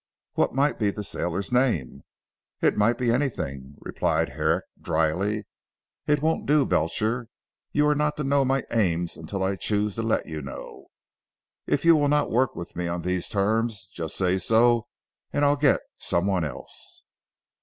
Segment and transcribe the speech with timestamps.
[0.33, 2.01] "What might be the sailor's name?"
[2.59, 5.45] "It might be anything," replied Herrick dryly.
[6.07, 7.27] "It won't do Belcher.
[7.71, 10.87] You are not to know my aims until I choose to let you know.
[11.67, 14.87] If you will not work for me on these terms, just say so
[15.31, 17.03] and I'll get some one else."